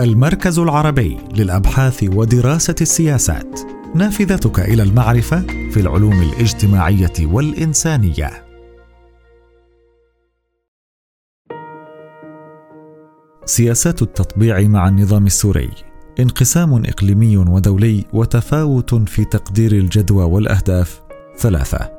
المركز 0.00 0.58
العربي 0.58 1.18
للأبحاث 1.36 2.04
ودراسة 2.14 2.74
السياسات. 2.80 3.60
نافذتك 3.94 4.60
إلى 4.60 4.82
المعرفة 4.82 5.40
في 5.70 5.80
العلوم 5.80 6.22
الاجتماعية 6.22 7.12
والإنسانية. 7.20 8.44
سياسات 13.44 14.02
التطبيع 14.02 14.60
مع 14.60 14.88
النظام 14.88 15.26
السوري. 15.26 15.70
انقسام 16.20 16.84
إقليمي 16.86 17.36
ودولي 17.36 18.04
وتفاوت 18.12 18.94
في 18.94 19.24
تقدير 19.24 19.72
الجدوى 19.72 20.24
والأهداف. 20.24 21.02
ثلاثة. 21.38 21.90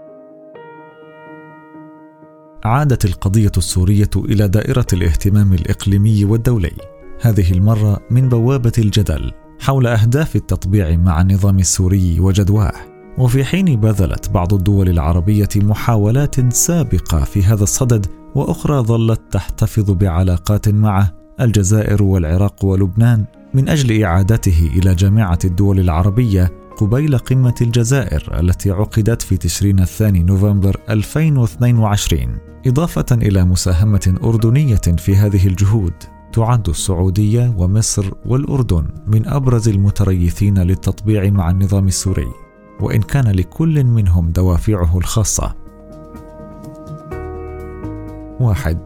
عادت 2.65 3.05
القضية 3.05 3.51
السورية 3.57 4.09
إلى 4.15 4.47
دائرة 4.47 4.87
الاهتمام 4.93 5.53
الإقليمي 5.53 6.25
والدولي. 6.25 6.94
هذه 7.21 7.51
المرة 7.51 7.99
من 8.11 8.29
بوابة 8.29 8.71
الجدل 8.77 9.31
حول 9.59 9.87
أهداف 9.87 10.35
التطبيع 10.35 10.95
مع 10.95 11.21
النظام 11.21 11.59
السوري 11.59 12.19
وجدواه. 12.19 12.73
وفي 13.17 13.45
حين 13.45 13.79
بذلت 13.79 14.29
بعض 14.29 14.53
الدول 14.53 14.89
العربية 14.89 15.49
محاولات 15.55 16.53
سابقة 16.53 17.23
في 17.23 17.43
هذا 17.43 17.63
الصدد 17.63 18.05
وأخرى 18.35 18.79
ظلت 18.79 19.21
تحتفظ 19.31 19.91
بعلاقات 19.91 20.69
معه 20.69 21.11
الجزائر 21.41 22.03
والعراق 22.03 22.65
ولبنان 22.65 23.25
من 23.53 23.69
أجل 23.69 24.03
إعادته 24.03 24.71
إلى 24.75 24.95
جامعة 24.95 25.39
الدول 25.45 25.79
العربية 25.79 26.51
قبيل 26.77 27.17
قمة 27.17 27.55
الجزائر 27.61 28.39
التي 28.39 28.71
عقدت 28.71 29.21
في 29.21 29.37
تشرين 29.37 29.79
الثاني 29.79 30.23
نوفمبر 30.23 30.77
2022 30.89 32.37
إضافة 32.67 33.05
إلى 33.11 33.45
مساهمة 33.45 34.15
أردنية 34.23 34.81
في 34.97 35.15
هذه 35.15 35.47
الجهود. 35.47 35.93
تعد 36.35 36.69
السعودية 36.69 37.53
ومصر 37.57 38.11
والأردن 38.25 38.87
من 39.07 39.27
أبرز 39.27 39.69
المتريثين 39.69 40.57
للتطبيع 40.57 41.29
مع 41.29 41.49
النظام 41.49 41.87
السوري 41.87 42.27
وإن 42.81 43.01
كان 43.01 43.27
لكل 43.27 43.83
منهم 43.83 44.31
دوافعه 44.31 44.97
الخاصة. 44.97 45.55
واحد 48.39 48.77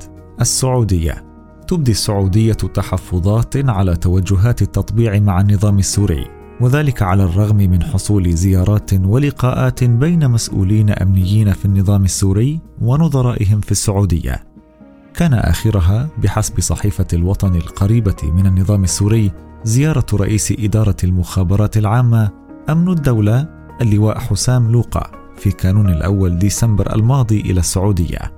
السعودية. 0.41 1.25
تبدي 1.67 1.91
السعودية 1.91 2.53
تحفظات 2.53 3.69
على 3.69 3.95
توجهات 3.95 4.61
التطبيع 4.61 5.19
مع 5.19 5.41
النظام 5.41 5.79
السوري 5.79 6.25
وذلك 6.61 7.01
على 7.01 7.23
الرغم 7.23 7.57
من 7.57 7.83
حصول 7.83 8.33
زيارات 8.33 8.93
ولقاءات 8.93 9.83
بين 9.83 10.29
مسؤولين 10.29 10.89
أمنيين 10.89 11.53
في 11.53 11.65
النظام 11.65 12.05
السوري 12.05 12.59
ونظرائهم 12.81 13.59
في 13.59 13.71
السعودية. 13.71 14.48
كان 15.13 15.33
آخرها 15.33 16.09
بحسب 16.17 16.59
صحيفة 16.59 17.07
الوطن 17.13 17.55
القريبة 17.55 18.15
من 18.23 18.45
النظام 18.45 18.83
السوري 18.83 19.31
زيارة 19.63 20.05
رئيس 20.13 20.53
إدارة 20.59 20.95
المخابرات 21.03 21.77
العامة 21.77 22.29
أمن 22.69 22.89
الدولة 22.89 23.47
اللواء 23.81 24.19
حسام 24.19 24.71
لوقا 24.71 25.11
في 25.37 25.51
كانون 25.51 25.89
الأول 25.89 26.37
ديسمبر 26.37 26.95
الماضي 26.95 27.41
إلى 27.41 27.59
السعودية. 27.59 28.33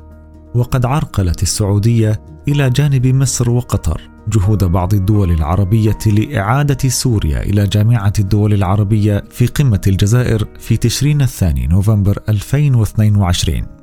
وقد 0.56 0.86
عرقلت 0.86 1.44
السعودية 1.44 2.22
إلى 2.48 2.70
جانب 2.70 3.08
مصر 3.08 3.50
وقطر 3.50 4.02
جهود 4.28 4.64
بعض 4.64 4.94
الدول 4.94 5.32
العربية 5.32 5.98
لإعادة 6.06 6.90
سوريا 6.90 7.44
إلى 7.44 7.68
جامعة 7.68 8.14
الدول 8.20 8.54
العربية 8.54 9.24
في 9.30 9.46
قمة 9.46 9.82
الجزائر 9.88 10.48
في 10.60 10.78
تشرين 10.78 11.22
الثاني 11.22 11.68
نوفمبر 11.68 12.20
2022 12.30 13.81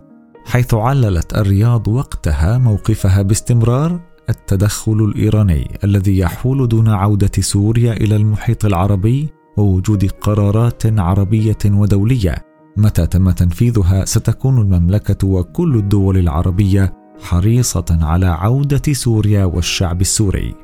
حيث 0.48 0.74
عللت 0.74 1.34
الرياض 1.36 1.88
وقتها 1.88 2.58
موقفها 2.58 3.22
باستمرار 3.22 4.00
التدخل 4.30 4.92
الإيراني 4.92 5.78
الذي 5.84 6.18
يحول 6.18 6.68
دون 6.68 6.88
عودة 6.88 7.30
سوريا 7.41 7.92
إلى 7.92 8.16
المحيط 8.16 8.64
العربي 8.64 9.28
ووجود 9.56 10.10
قرارات 10.20 11.00
عربية 11.00 11.58
ودولية. 11.64 12.44
متى 12.76 13.06
تم 13.06 13.31
تنفيذها؟ 13.31 14.04
ستكون 14.04 14.59
المملكة 14.59 15.28
وكل 15.28 15.76
الدول 15.76 16.19
العربية 16.19 16.92
حريصة 17.22 17.98
على 18.00 18.26
عودة 18.26 18.92
سوريا 18.92 19.44
والشعب 19.44 20.00
السوري. 20.00 20.54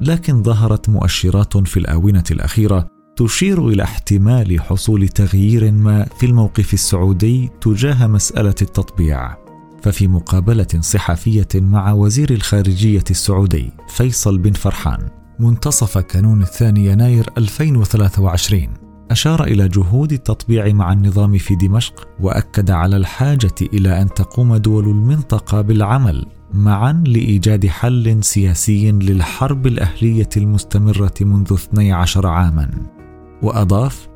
لكن 0.00 0.42
ظهرت 0.42 0.88
مؤشرات 0.88 1.58
في 1.58 1.76
الآونة 1.76 2.24
الأخيرة 2.30 2.95
تشير 3.16 3.68
إلى 3.68 3.82
احتمال 3.82 4.60
حصول 4.60 5.08
تغيير 5.08 5.72
ما 5.72 6.06
في 6.18 6.26
الموقف 6.26 6.74
السعودي 6.74 7.50
تجاه 7.60 8.06
مسألة 8.06 8.54
التطبيع. 8.62 9.46
ففي 9.82 10.08
مقابلة 10.08 10.66
صحفية 10.80 11.48
مع 11.54 11.92
وزير 11.92 12.30
الخارجية 12.30 13.04
السعودي 13.10 13.70
فيصل 13.88 14.38
بن 14.38 14.52
فرحان 14.52 15.08
منتصف 15.38 15.98
كانون 15.98 16.42
الثاني 16.42 16.86
يناير 16.86 17.30
2023 17.38 18.68
أشار 19.10 19.44
إلى 19.44 19.68
جهود 19.68 20.12
التطبيع 20.12 20.72
مع 20.72 20.92
النظام 20.92 21.38
في 21.38 21.54
دمشق 21.54 22.08
وأكد 22.20 22.70
على 22.70 22.96
الحاجة 22.96 23.54
إلى 23.62 24.02
أن 24.02 24.14
تقوم 24.14 24.56
دول 24.56 24.88
المنطقة 24.88 25.60
بالعمل 25.60 26.26
معا 26.54 27.02
لإيجاد 27.06 27.66
حل 27.66 28.24
سياسي 28.24 28.92
للحرب 28.92 29.66
الأهلية 29.66 30.28
المستمرة 30.36 31.14
منذ 31.20 31.52
12 31.52 32.26
عاما. 32.26 32.95
وأضاف 33.42 34.08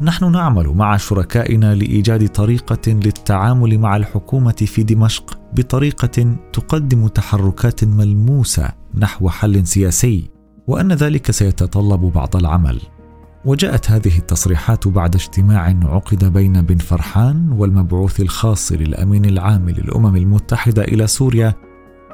نحن 0.00 0.32
نعمل 0.32 0.68
مع 0.68 0.96
شركائنا 0.96 1.74
لإيجاد 1.74 2.28
طريقة 2.28 2.92
للتعامل 2.92 3.78
مع 3.78 3.96
الحكومة 3.96 4.52
في 4.52 4.82
دمشق 4.82 5.38
بطريقة 5.52 6.36
تقدم 6.52 7.06
تحركات 7.06 7.84
ملموسة 7.84 8.68
نحو 8.94 9.28
حل 9.28 9.66
سياسي 9.66 10.30
وأن 10.66 10.92
ذلك 10.92 11.30
سيتطلب 11.30 12.00
بعض 12.00 12.36
العمل. 12.36 12.80
وجاءت 13.44 13.90
هذه 13.90 14.18
التصريحات 14.18 14.88
بعد 14.88 15.14
اجتماع 15.14 15.76
عقد 15.82 16.24
بين 16.24 16.62
بن 16.62 16.76
فرحان 16.76 17.52
والمبعوث 17.52 18.20
الخاص 18.20 18.72
للأمين 18.72 19.24
العام 19.24 19.70
للأمم 19.70 20.16
المتحدة 20.16 20.84
إلى 20.84 21.06
سوريا 21.06 21.54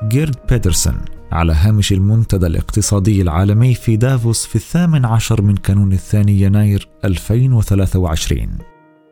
جيرد 0.08 0.36
بيترسون 0.50 0.94
على 1.32 1.52
هامش 1.52 1.92
المنتدى 1.92 2.46
الاقتصادي 2.46 3.22
العالمي 3.22 3.74
في 3.74 3.96
دافوس 3.96 4.46
في 4.46 4.56
الثامن 4.56 5.04
عشر 5.04 5.42
من 5.42 5.56
كانون 5.56 5.92
الثاني 5.92 6.40
يناير 6.40 6.88
2023 7.04 8.58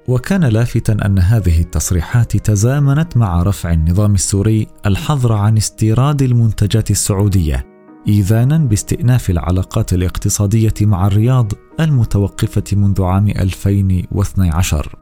وكان 0.09 0.44
لافتا 0.44 0.97
أن 1.06 1.19
هذه 1.19 1.60
التصريحات 1.60 2.37
تزامنت 2.37 3.16
مع 3.16 3.43
رفع 3.43 3.72
النظام 3.72 4.15
السوري 4.15 4.66
الحظر 4.87 5.32
عن 5.32 5.56
استيراد 5.56 6.22
المنتجات 6.22 6.91
السعودية 6.91 7.66
إيذانا 8.09 8.59
باستئناف 8.59 9.31
العلاقات 9.31 9.93
الاقتصادية 9.93 10.75
مع 10.81 11.06
الرياض 11.06 11.53
المتوقفة 11.81 12.65
منذ 12.72 13.03
عام 13.03 13.28
2012 13.28 14.97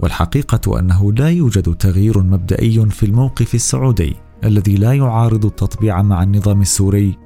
والحقيقة 0.00 0.78
أنه 0.78 1.12
لا 1.12 1.30
يوجد 1.30 1.74
تغيير 1.74 2.22
مبدئي 2.22 2.90
في 2.90 3.06
الموقف 3.06 3.54
السعودي 3.54 4.16
الذي 4.44 4.74
لا 4.74 4.92
يعارض 4.92 5.46
التطبيع 5.46 6.02
مع 6.02 6.22
النظام 6.22 6.60
السوري 6.60 7.18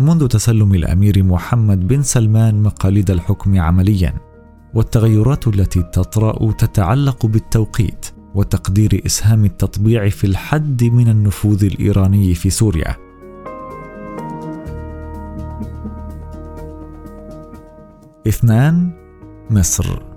منذ 0.00 0.26
تسلم 0.26 0.74
الأمير 0.74 1.22
محمد 1.22 1.88
بن 1.88 2.02
سلمان 2.02 2.62
مقاليد 2.62 3.10
الحكم 3.10 3.60
عمليا 3.60 4.14
والتغيرات 4.74 5.48
التي 5.48 5.82
تطرأ 5.82 6.52
تتعلق 6.52 7.26
بالتوقيت 7.26 8.06
وتقدير 8.34 9.02
إسهام 9.06 9.44
التطبيع 9.44 10.08
في 10.08 10.26
الحد 10.26 10.84
من 10.84 11.08
النفوذ 11.08 11.64
الإيراني 11.64 12.34
في 12.34 12.50
سوريا. 12.50 12.96
اثنان 18.28 18.90
مصر 19.50 20.13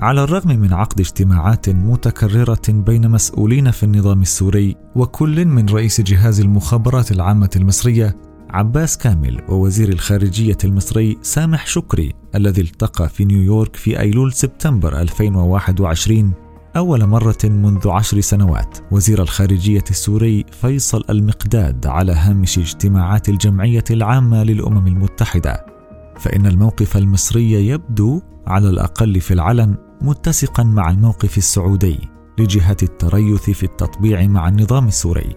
على 0.00 0.24
الرغم 0.24 0.60
من 0.60 0.72
عقد 0.72 1.00
اجتماعات 1.00 1.68
متكررة 1.68 2.62
بين 2.68 3.10
مسؤولين 3.10 3.70
في 3.70 3.82
النظام 3.82 4.22
السوري 4.22 4.76
وكل 4.96 5.44
من 5.44 5.68
رئيس 5.68 6.00
جهاز 6.00 6.40
المخابرات 6.40 7.12
العامة 7.12 7.50
المصرية 7.56 8.16
عباس 8.50 8.98
كامل 8.98 9.42
ووزير 9.48 9.88
الخارجية 9.88 10.56
المصري 10.64 11.18
سامح 11.22 11.66
شكري 11.66 12.14
الذي 12.34 12.60
التقى 12.60 13.08
في 13.08 13.24
نيويورك 13.24 13.76
في 13.76 14.00
أيلول 14.00 14.32
سبتمبر 14.32 15.00
2021 15.00 16.32
أول 16.76 17.06
مرة 17.06 17.38
منذ 17.44 17.88
عشر 17.88 18.20
سنوات. 18.20 18.78
وزير 18.90 19.22
الخارجية 19.22 19.84
السوري 19.90 20.44
فيصل 20.60 21.04
المقداد 21.10 21.86
على 21.86 22.12
هامش 22.12 22.58
اجتماعات 22.58 23.28
الجمعية 23.28 23.84
العامة 23.90 24.42
للأمم 24.42 24.86
المتحدة. 24.86 25.66
فإن 26.18 26.46
الموقف 26.46 26.96
المصري 26.96 27.68
يبدو 27.68 28.20
على 28.46 28.68
الأقل 28.68 29.20
في 29.20 29.34
العلن 29.34 29.87
متسقا 30.00 30.62
مع 30.62 30.90
الموقف 30.90 31.38
السعودي 31.38 31.98
لجهة 32.38 32.76
التريث 32.82 33.50
في 33.50 33.62
التطبيع 33.62 34.26
مع 34.26 34.48
النظام 34.48 34.88
السوري 34.88 35.36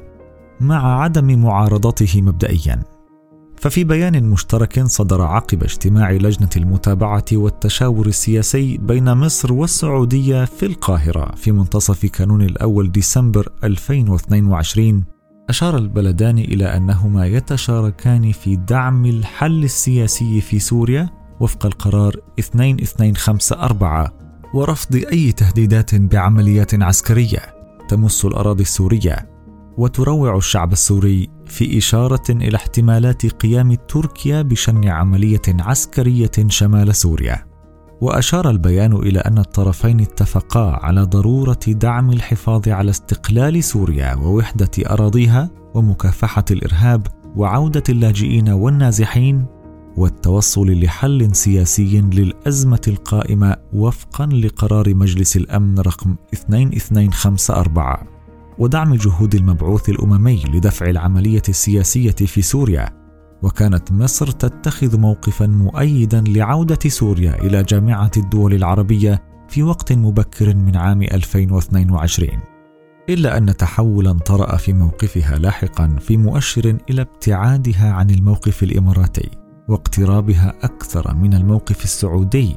مع 0.60 1.02
عدم 1.02 1.42
معارضته 1.44 2.22
مبدئيا. 2.22 2.84
ففي 3.62 3.84
بيان 3.84 4.24
مشترك 4.24 4.84
صدر 4.84 5.22
عقب 5.22 5.64
اجتماع 5.64 6.12
لجنة 6.12 6.50
المتابعة 6.58 7.26
والتشاور 7.32 8.08
السياسي 8.08 8.78
بين 8.78 9.14
مصر 9.14 9.54
والسعودية 9.54 10.46
في 10.46 10.66
القاهرة 10.66 11.36
في 11.36 11.52
منتصف 11.52 12.06
كانون 12.06 12.42
الأول 12.42 12.92
ديسمبر 12.92 13.50
2022 13.64 15.04
أشار 15.50 15.78
البلدان 15.78 16.38
إلى 16.38 16.66
أنهما 16.66 17.26
يتشاركان 17.26 18.32
في 18.32 18.56
دعم 18.56 19.06
الحل 19.06 19.64
السياسي 19.64 20.42
في 20.42 20.60
سوريا 20.60 21.10
وفق 21.40 21.66
القرار 21.66 22.16
2254 22.40 24.21
ورفض 24.54 24.96
أي 24.96 25.32
تهديدات 25.32 25.96
بعمليات 25.96 26.82
عسكرية 26.84 27.40
تمس 27.90 28.26
الأراضي 28.26 28.64
السورية 28.64 29.30
وتروع 29.78 30.38
الشعب 30.38 30.72
السوري 30.72 31.30
في 31.46 31.78
إشارة 31.78 32.24
إلى 32.30 32.56
احتمالات 32.56 33.26
قيام 33.26 33.74
تركيا 33.74 34.42
بشن 34.42 34.88
عملية 34.88 35.42
عسكرية 35.48 36.32
شمال 36.48 36.96
سوريا. 36.96 37.46
وأشار 38.02 38.50
البيان 38.50 38.94
إلى 38.94 39.20
أن 39.20 39.38
الطرفين 39.38 40.02
اتفقا 40.02 40.72
على 40.72 41.02
ضرورة 41.02 41.60
دعم 41.68 42.12
الحفاظ 42.12 42.70
على 42.70 42.90
استقلال 42.90 43.64
سوريا 43.64 44.16
ووحدة 44.16 44.72
أراضيها 44.80 45.50
ومكافحة 45.74 46.46
الإرهاب 46.52 47.08
وعودة 47.36 47.84
اللاجئين 47.90 48.50
والنازحين 48.50 49.46
والتوصل 49.98 50.80
لحل 50.84 51.36
سياسي 51.36 52.02
للأزمة 52.02 52.82
القائمة 52.88 53.58
وفقا 53.74 54.26
لقرار 54.26 54.96
مجلس 54.96 55.38
الأمن 55.38 55.80
رقم 55.80 56.16
2254 56.34 58.08
ودعم 58.58 58.96
جهود 58.96 59.36
المبعوث 59.36 59.90
الأممي 59.90 60.44
لدفع 60.54 60.90
العملية 60.90 61.42
السياسية 61.50 62.12
في 62.12 62.42
سوريا. 62.42 63.02
وكانت 63.44 63.92
مصر 63.92 64.32
تتخذ 64.32 65.00
موقفا 65.00 65.48
مؤيدا 65.48 66.24
لعودة 66.28 66.80
سوريا 66.88 67.42
إلى 67.42 67.64
جامعة 67.64 68.12
الدول 68.18 68.54
العربية 68.54 69.24
في 69.50 69.64
وقت 69.64 69.94
مبكر 69.94 70.56
من 70.56 70.76
عام 70.76 71.02
2022 71.02 72.30
إلا 73.10 73.38
أن 73.38 73.58
تحولا 73.58 74.14
طرأ 74.14 74.58
في 74.58 74.74
موقفها 74.74 75.38
لاحقا 75.38 75.96
في 76.00 76.18
مؤشر 76.18 76.78
إلى 76.90 77.02
ابتعادها 77.02 77.92
عن 77.94 78.10
الموقف 78.10 78.64
الإماراتي. 78.64 79.41
واقترابها 79.72 80.54
أكثر 80.64 81.14
من 81.16 81.34
الموقف 81.34 81.84
السعودي 81.84 82.56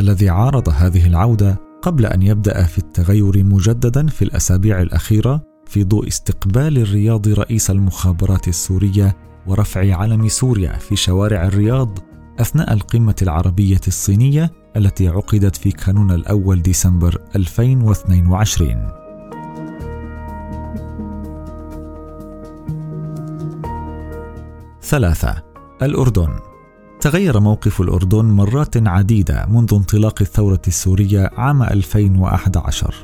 الذي 0.00 0.28
عارض 0.28 0.68
هذه 0.68 1.06
العودة 1.06 1.60
قبل 1.82 2.06
أن 2.06 2.22
يبدأ 2.22 2.62
في 2.62 2.78
التغير 2.78 3.44
مجددا 3.44 4.06
في 4.06 4.22
الأسابيع 4.22 4.82
الأخيرة 4.82 5.42
في 5.66 5.84
ضوء 5.84 6.08
استقبال 6.08 6.78
الرياض 6.78 7.28
رئيس 7.28 7.70
المخابرات 7.70 8.48
السورية 8.48 9.16
ورفع 9.46 9.96
علم 9.96 10.28
سوريا 10.28 10.72
في 10.72 10.96
شوارع 10.96 11.44
الرياض 11.44 11.98
أثناء 12.38 12.72
القمة 12.72 13.16
العربية 13.22 13.80
الصينية 13.88 14.50
التي 14.76 15.08
عقدت 15.08 15.56
في 15.56 15.70
كانون 15.70 16.10
الأول 16.10 16.62
ديسمبر 16.62 17.18
2022 17.36 18.88
ثلاثة 24.82 25.49
الأردن. 25.82 26.28
تغير 27.00 27.40
موقف 27.40 27.80
الأردن 27.80 28.24
مرات 28.24 28.88
عديدة 28.88 29.46
منذ 29.50 29.74
انطلاق 29.74 30.14
الثورة 30.20 30.62
السورية 30.68 31.30
عام 31.36 31.62
2011 31.62 32.94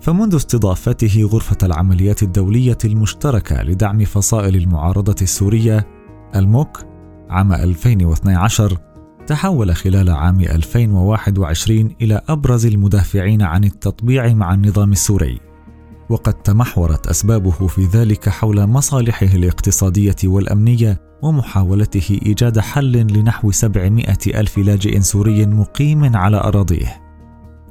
فمنذ 0.00 0.36
استضافته 0.36 1.22
غرفة 1.32 1.56
العمليات 1.62 2.22
الدولية 2.22 2.78
المشتركة 2.84 3.62
لدعم 3.62 4.04
فصائل 4.04 4.56
المعارضة 4.56 5.16
السورية 5.22 5.86
الموك 6.36 6.82
عام 7.30 7.52
2012 7.52 8.78
تحول 9.26 9.76
خلال 9.76 10.10
عام 10.10 10.40
2021 10.40 11.94
إلى 12.00 12.20
أبرز 12.28 12.66
المدافعين 12.66 13.42
عن 13.42 13.64
التطبيع 13.64 14.34
مع 14.34 14.54
النظام 14.54 14.92
السوري. 14.92 15.45
وقد 16.08 16.34
تمحورت 16.34 17.06
أسبابه 17.06 17.66
في 17.66 17.84
ذلك 17.84 18.28
حول 18.28 18.66
مصالحه 18.66 19.26
الاقتصادية 19.26 20.16
والأمنية 20.24 21.00
ومحاولته 21.22 22.18
إيجاد 22.26 22.58
حل 22.58 22.92
لنحو 22.92 23.50
700 23.50 24.16
ألف 24.26 24.58
لاجئ 24.58 25.00
سوري 25.00 25.46
مقيم 25.46 26.16
على 26.16 26.36
أراضيه. 26.36 27.02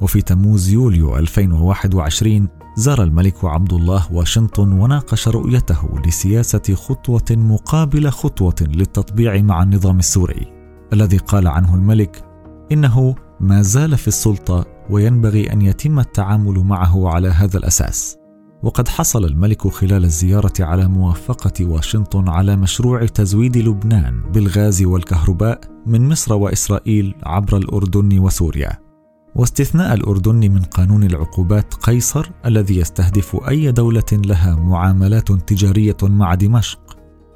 وفي 0.01 0.21
تموز 0.21 0.69
يوليو 0.69 1.17
2021 1.17 2.47
زار 2.77 3.03
الملك 3.03 3.45
عبد 3.45 3.73
الله 3.73 4.13
واشنطن 4.13 4.71
وناقش 4.71 5.27
رؤيته 5.27 5.99
لسياسة 6.05 6.75
خطوة 6.75 7.25
مقابل 7.31 8.09
خطوة 8.09 8.55
للتطبيع 8.61 9.41
مع 9.41 9.63
النظام 9.63 9.99
السوري 9.99 10.53
الذي 10.93 11.17
قال 11.17 11.47
عنه 11.47 11.75
الملك 11.75 12.23
إنه 12.71 13.15
ما 13.39 13.61
زال 13.61 13.97
في 13.97 14.07
السلطة 14.07 14.65
وينبغي 14.89 15.53
أن 15.53 15.61
يتم 15.61 15.99
التعامل 15.99 16.59
معه 16.59 17.09
على 17.09 17.27
هذا 17.27 17.57
الأساس. 17.57 18.24
وقد 18.63 18.87
حصل 18.87 19.25
الملك 19.25 19.67
خلال 19.67 20.03
الزيارة 20.03 20.53
على 20.59 20.87
موافقة 20.87 21.65
واشنطن 21.65 22.29
على 22.29 22.55
مشروع 22.55 23.05
تزويد 23.05 23.57
لبنان 23.57 24.21
بالغاز 24.31 24.83
والكهرباء 24.83 25.59
من 25.85 26.09
مصر 26.09 26.33
وإسرائيل 26.33 27.15
عبر 27.23 27.57
الأردن 27.57 28.19
وسوريا. 28.19 28.79
واستثناء 29.35 29.93
الأردن 29.93 30.51
من 30.51 30.61
قانون 30.61 31.03
العقوبات 31.03 31.73
قيصر 31.73 32.31
الذي 32.45 32.77
يستهدف 32.77 33.35
أي 33.49 33.71
دولة 33.71 34.11
لها 34.11 34.55
معاملات 34.55 35.31
تجارية 35.31 35.97
مع 36.03 36.35
دمشق. 36.35 36.79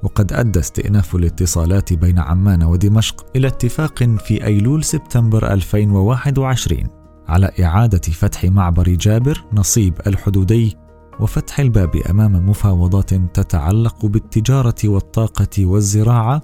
وقد 0.04 0.34
أدى 0.34 0.60
استئناف 0.60 1.16
الاتصالات 1.16 1.94
بين 1.94 2.20
عمان 2.20 2.64
ودمشق 2.64 3.26
إلى 3.36 3.48
اتفاق 3.48 4.04
في 4.04 4.46
أيلول 4.46 4.84
سبتمبر 4.84 5.54
2021 5.54 6.84
على 7.28 7.52
إعادة 7.60 8.00
فتح 8.00 8.46
معبر 8.46 8.90
جابر 8.90 9.46
نصيب 9.54 9.94
الحدودي 10.08 10.78
وفتح 11.20 11.60
الباب 11.60 11.96
أمام 11.96 12.50
مفاوضات 12.50 13.14
تتعلق 13.14 14.06
بالتجارة 14.06 14.76
والطاقة 14.86 15.66
والزراعة 15.66 16.42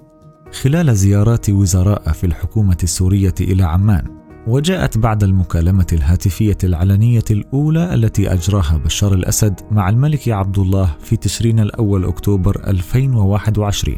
خلال 0.62 0.96
زيارات 0.96 1.50
وزراء 1.50 2.12
في 2.12 2.26
الحكومة 2.26 2.76
السورية 2.82 3.34
إلى 3.40 3.62
عمان. 3.62 4.16
وجاءت 4.46 4.98
بعد 4.98 5.24
المكالمة 5.24 5.86
الهاتفية 5.92 6.58
العلنية 6.64 7.24
الأولى 7.30 7.94
التي 7.94 8.32
أجراها 8.32 8.76
بشار 8.84 9.14
الأسد 9.14 9.60
مع 9.70 9.88
الملك 9.88 10.28
عبد 10.28 10.58
الله 10.58 10.96
في 11.00 11.16
تشرين 11.16 11.60
الأول 11.60 12.04
أكتوبر 12.04 12.62
2021 12.66 13.96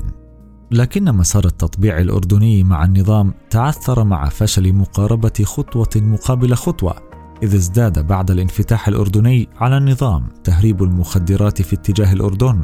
لكن 0.71 1.05
مسار 1.05 1.45
التطبيع 1.45 1.99
الأردني 1.99 2.65
مع 2.65 2.85
النظام 2.85 3.35
تعثر 3.51 4.05
مع 4.05 4.29
فشل 4.29 4.73
مقاربة 4.73 5.45
خطوة 5.45 5.91
مقابل 5.97 6.55
خطوة 6.55 7.08
إذ 7.43 7.55
ازداد 7.55 8.07
بعد 8.07 8.31
الانفتاح 8.31 8.89
الأردني 8.89 9.49
على 9.57 9.77
النظام 9.77 10.29
تهريب 10.45 10.83
المخدرات 10.83 11.63
في 11.63 11.77
اتجاه 11.77 12.13
الأردن 12.13 12.61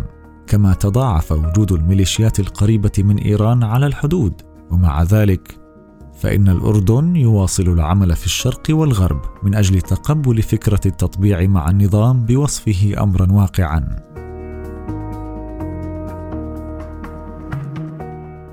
كما 0.47 0.75
تضاعف 0.75 1.33
وجود 1.33 1.73
الميليشيات 1.73 2.41
القريبة 2.41 2.93
من 2.99 3.19
إيران 3.19 3.63
على 3.63 3.87
الحدود 3.87 4.43
ومع 4.71 5.03
ذلك 5.03 5.59
فإن 6.15 6.49
الأردن 6.49 7.17
يواصل 7.17 7.63
العمل 7.63 8.17
في 8.17 8.27
الشرق 8.27 8.63
والغرب 8.71 9.21
من 9.43 9.55
أجل 9.55 9.81
تقبل 9.81 10.43
فكرة 10.43 10.81
التطبيع 10.87 11.47
مع 11.47 11.71
النظام 11.71 12.25
بوصفه 12.25 12.95
أمرا 13.03 13.33
واقعا. 13.33 14.03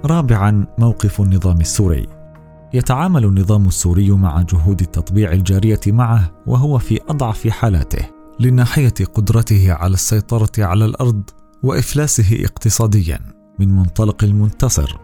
رابعا 0.05 0.65
موقف 0.77 1.21
النظام 1.21 1.61
السوري 1.61 2.20
يتعامل 2.73 3.25
النظام 3.25 3.67
السوري 3.67 4.11
مع 4.11 4.41
جهود 4.41 4.81
التطبيع 4.81 5.31
الجارية 5.31 5.79
معه 5.87 6.31
وهو 6.47 6.77
في 6.77 6.99
أضعف 7.09 7.47
حالاته 7.47 8.05
لناحية 8.39 8.93
قدرته 9.13 9.73
على 9.73 9.93
السيطرة 9.93 10.51
على 10.57 10.85
الأرض 10.85 11.23
وإفلاسه 11.63 12.45
اقتصاديا 12.45 13.19
من 13.59 13.75
منطلق 13.75 14.23
المنتصر. 14.23 14.97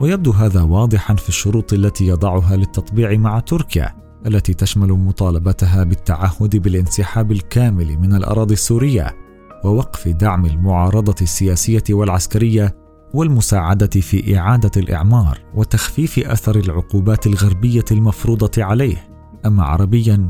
ويبدو 0.00 0.30
هذا 0.30 0.62
واضحا 0.62 1.14
في 1.14 1.28
الشروط 1.28 1.72
التي 1.72 2.06
يضعها 2.06 2.56
للتطبيع 2.56 3.16
مع 3.16 3.40
تركيا 3.40 3.94
التي 4.26 4.54
تشمل 4.54 4.88
مطالبتها 4.88 5.84
بالتعهد 5.84 6.56
بالانسحاب 6.56 7.32
الكامل 7.32 7.98
من 7.98 8.14
الأراضي 8.14 8.54
السورية 8.54 9.16
ووقف 9.64 10.08
دعم 10.08 10.46
المعارضة 10.46 11.14
السياسية 11.22 11.84
والعسكرية 11.90 12.83
والمساعدة 13.14 14.00
في 14.00 14.38
إعادة 14.38 14.70
الإعمار 14.76 15.38
وتخفيف 15.54 16.18
أثر 16.18 16.56
العقوبات 16.56 17.26
الغربية 17.26 17.84
المفروضة 17.90 18.64
عليه. 18.64 19.08
أما 19.46 19.62
عربيا 19.62 20.28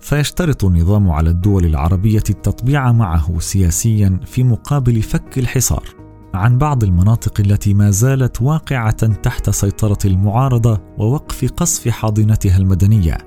فيشترط 0.00 0.64
النظام 0.64 1.10
على 1.10 1.30
الدول 1.30 1.64
العربية 1.64 2.22
التطبيع 2.30 2.92
معه 2.92 3.38
سياسيا 3.38 4.20
في 4.26 4.44
مقابل 4.44 5.02
فك 5.02 5.38
الحصار. 5.38 5.84
عن 6.34 6.58
بعض 6.58 6.84
المناطق 6.84 7.40
التي 7.40 7.74
ما 7.74 7.90
زالت 7.90 8.42
واقعة 8.42 9.06
تحت 9.06 9.50
سيطرة 9.50 9.98
المعارضة 10.04 10.80
ووقف 10.98 11.52
قصف 11.52 11.88
حاضنتها 11.88 12.56
المدنية 12.56 13.18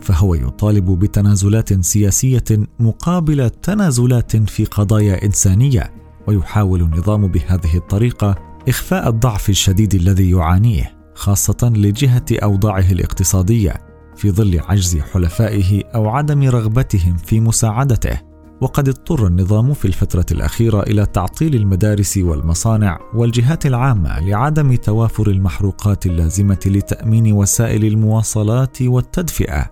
فهو 0.00 0.34
يطالب 0.34 0.98
بتنازلات 0.98 1.84
سياسية 1.84 2.44
مقابل 2.80 3.50
تنازلات 3.50 4.36
في 4.36 4.64
قضايا 4.64 5.24
إنسانية 5.24 5.94
ويحاول 6.26 6.82
النظام 6.82 7.26
بهذه 7.26 7.76
الطريقة 7.76 8.53
إخفاء 8.68 9.08
الضعف 9.08 9.50
الشديد 9.50 9.94
الذي 9.94 10.30
يعانيه 10.30 10.96
خاصة 11.14 11.72
لجهة 11.76 12.24
أوضاعه 12.32 12.90
الاقتصادية 12.90 13.74
في 14.16 14.30
ظل 14.30 14.60
عجز 14.60 14.98
حلفائه 14.98 15.82
أو 15.94 16.08
عدم 16.08 16.42
رغبتهم 16.42 17.16
في 17.16 17.40
مساعدته. 17.40 18.20
وقد 18.60 18.88
اضطر 18.88 19.26
النظام 19.26 19.74
في 19.74 19.84
الفترة 19.84 20.26
الأخيرة 20.30 20.82
إلى 20.82 21.06
تعطيل 21.06 21.54
المدارس 21.54 22.16
والمصانع 22.16 22.98
والجهات 23.14 23.66
العامة 23.66 24.20
لعدم 24.20 24.74
توافر 24.74 25.30
المحروقات 25.30 26.06
اللازمة 26.06 26.60
لتأمين 26.66 27.32
وسائل 27.32 27.84
المواصلات 27.84 28.82
والتدفئة، 28.82 29.70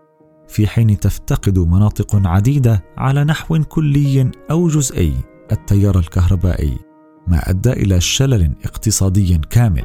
في 0.49 0.67
حين 0.67 1.01
تفتقد 1.01 1.59
مناطق 1.59 2.27
عديدة 2.27 2.85
على 2.97 3.25
نحو 3.25 3.65
كلي 3.65 4.31
أو 4.51 4.69
جزئي 4.69 5.15
التيار 5.53 5.99
الكهربائي، 5.99 6.79
ما 7.27 7.51
أدى 7.51 7.73
إلى 7.73 8.01
شلل 8.01 8.53
اقتصادي 8.65 9.41
كامل. 9.51 9.85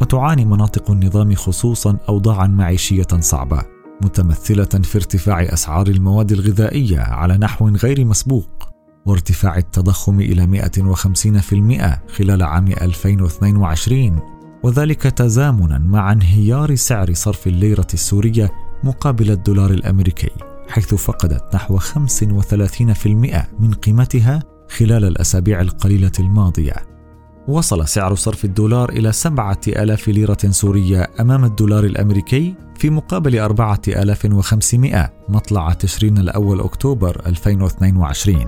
وتعاني 0.00 0.44
مناطق 0.44 0.90
النظام 0.90 1.34
خصوصا 1.34 1.98
أوضاعا 2.08 2.46
معيشية 2.46 3.06
صعبة 3.20 3.62
متمثلة 4.02 4.64
في 4.64 4.98
ارتفاع 4.98 5.42
أسعار 5.42 5.86
المواد 5.86 6.32
الغذائية 6.32 7.00
على 7.00 7.38
نحو 7.38 7.68
غير 7.68 8.04
مسبوق 8.04 8.70
وارتفاع 9.06 9.58
التضخم 9.58 10.20
إلى 10.20 10.62
150% 12.06 12.12
خلال 12.16 12.42
عام 12.42 12.68
2022 12.68 14.18
وذلك 14.62 15.02
تزامنا 15.02 15.78
مع 15.78 16.12
انهيار 16.12 16.74
سعر 16.74 17.14
صرف 17.14 17.46
الليرة 17.46 17.86
السورية 17.94 18.50
مقابل 18.84 19.30
الدولار 19.30 19.70
الأمريكي 19.70 20.30
حيث 20.68 20.94
فقدت 20.94 21.54
نحو 21.54 21.78
35% 21.78 23.06
من 23.60 23.74
قيمتها 23.82 24.42
خلال 24.70 25.04
الأسابيع 25.04 25.60
القليلة 25.60 26.12
الماضية. 26.20 26.74
وصل 27.48 27.88
سعر 27.88 28.14
صرف 28.14 28.44
الدولار 28.44 28.88
إلى 28.88 29.12
سبعة 29.12 29.60
ألاف 29.68 30.08
ليرة 30.08 30.38
سورية 30.50 31.10
أمام 31.20 31.44
الدولار 31.44 31.84
الأمريكي 31.84 32.54
في 32.78 32.90
مقابل 32.90 33.38
أربعة 33.38 33.80
ألاف 33.88 34.24
وخمسمائة 34.24 35.12
مطلع 35.28 35.72
تشرين 35.72 36.18
الأول 36.18 36.60
أكتوبر 36.60 37.22
2022 37.26 38.46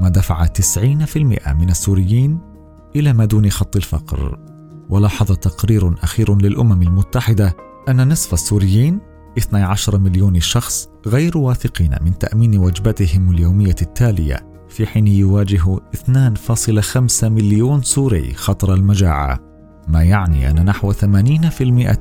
ما 0.00 0.08
دفع 0.08 0.46
90% 0.46 1.16
من 1.54 1.70
السوريين 1.70 2.38
إلى 2.96 3.12
ما 3.12 3.24
دون 3.24 3.50
خط 3.50 3.76
الفقر. 3.76 4.38
ولاحظ 4.88 5.32
تقرير 5.32 5.94
أخير 6.02 6.36
للأمم 6.36 6.82
المتحدة 6.82 7.56
أن 7.88 8.08
نصف 8.08 8.32
السوريين 8.34 9.00
12 9.38 9.98
مليون 9.98 10.40
شخص 10.40 10.88
غير 11.06 11.38
واثقين 11.38 11.96
من 12.00 12.18
تأمين 12.18 12.58
وجبتهم 12.58 13.30
اليومية 13.30 13.76
التالية. 13.82 14.53
في 14.74 14.86
حين 14.86 15.06
يواجه 15.06 15.78
2.5 15.94 17.24
مليون 17.24 17.82
سوري 17.82 18.34
خطر 18.34 18.74
المجاعة 18.74 19.40
ما 19.88 20.02
يعني 20.02 20.50
أن 20.50 20.64
نحو 20.64 20.92
80% 20.92 21.04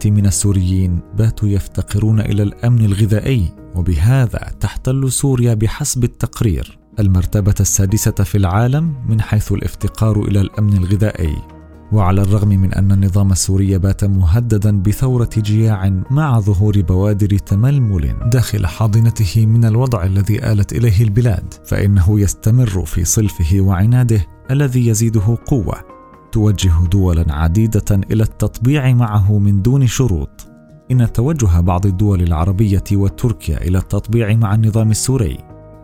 من 0.05 0.25
السوريين 0.25 0.99
باتوا 1.17 1.49
يفتقرون 1.49 2.19
إلى 2.19 2.43
الأمن 2.43 2.85
الغذائي 2.85 3.51
وبهذا 3.75 4.51
تحتل 4.59 5.11
سوريا 5.11 5.53
بحسب 5.53 6.03
التقرير 6.03 6.77
المرتبة 6.99 7.55
السادسة 7.59 8.11
في 8.11 8.37
العالم 8.37 8.93
من 9.09 9.21
حيث 9.21 9.51
الافتقار 9.51 10.21
إلى 10.21 10.41
الأمن 10.41 10.77
الغذائي. 10.77 11.52
وعلى 11.93 12.21
الرغم 12.21 12.47
من 12.47 12.73
أن 12.73 12.91
النظام 12.91 13.31
السوري 13.31 13.77
بات 13.77 14.03
مهددا 14.03 14.81
بثورة 14.81 15.29
جياع 15.37 15.89
مع 16.11 16.39
ظهور 16.39 16.81
بوادر 16.81 17.37
تململ 17.37 18.29
داخل 18.29 18.67
حاضنته 18.67 19.45
من 19.45 19.65
الوضع 19.65 20.03
الذي 20.03 20.51
آلت 20.51 20.73
إليه 20.73 21.03
البلاد 21.03 21.53
فإنه 21.65 22.19
يستمر 22.19 22.85
في 22.85 23.05
صلفه 23.05 23.61
وعناده 23.61 24.25
الذي 24.51 24.87
يزيده 24.87 25.37
قوة 25.45 25.93
توجه 26.31 26.87
دولا 26.91 27.25
عديدة 27.29 28.01
إلى 28.11 28.23
التطبيع 28.23 28.93
معه 28.93 29.37
من 29.37 29.61
دون 29.61 29.87
شروط. 29.87 30.47
إن 30.91 31.11
توجه 31.13 31.59
بعض 31.59 31.85
الدول 31.85 32.21
العربية 32.21 32.83
وتركيا 32.91 33.57
إلى 33.57 33.77
التطبيع 33.77 34.33
مع 34.35 34.55
النظام 34.55 34.91
السوري 34.91 35.37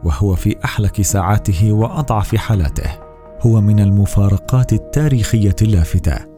وهو 0.03 0.35
في 0.35 0.55
أحلك 0.65 1.01
ساعاته 1.01 1.71
وأضعف 1.71 2.35
حالاته. 2.35 3.08
هو 3.41 3.61
من 3.61 3.79
المفارقات 3.79 4.73
التاريخية 4.73 5.55
اللافتة. 5.61 6.29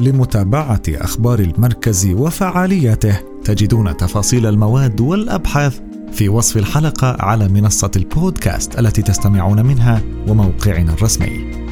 لمتابعة 0.00 0.82
أخبار 0.88 1.38
المركز 1.38 2.06
وفعالياته 2.06 3.18
تجدون 3.44 3.96
تفاصيل 3.96 4.46
المواد 4.46 5.00
والأبحاث 5.00 5.80
في 6.12 6.28
وصف 6.28 6.56
الحلقة 6.56 7.16
على 7.20 7.48
منصة 7.48 7.90
البودكاست 7.96 8.78
التي 8.78 9.02
تستمعون 9.02 9.66
منها 9.66 10.02
وموقعنا 10.28 10.92
الرسمي. 10.92 11.65